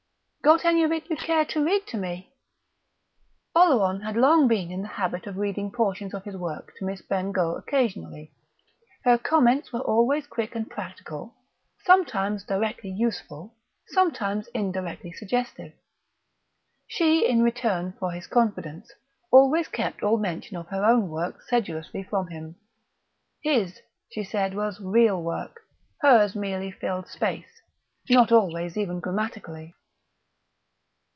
[0.43, 2.33] "Got any of it you care to read to me?..."
[3.53, 6.99] Oleron had long been in the habit of reading portions of his work to Miss
[6.99, 8.33] Bengough occasionally.
[9.03, 11.35] Her comments were always quick and practical,
[11.85, 13.55] sometimes directly useful,
[13.89, 15.73] sometimes indirectly suggestive.
[16.87, 18.91] She, in return for his confidence,
[19.29, 22.55] always kept all mention of her own work sedulously from him.
[23.43, 23.79] His,
[24.11, 25.59] she said, was "real work";
[26.01, 27.61] hers merely filled space,
[28.09, 29.75] not always even grammatically.